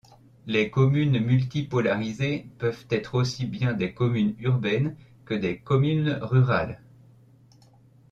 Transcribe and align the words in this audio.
Les 0.47 0.71
communes 0.71 1.23
multipolarisées 1.23 2.49
peuvent 2.57 2.87
être 2.89 3.13
aussi 3.13 3.45
bien 3.45 3.73
des 3.73 3.93
communes 3.93 4.33
urbaines 4.39 4.97
que 5.25 5.35
des 5.35 5.59
communes 5.59 6.17
rurales. 6.23 6.81